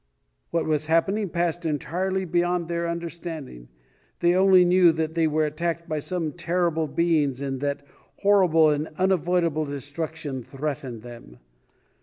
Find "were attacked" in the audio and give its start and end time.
5.27-5.87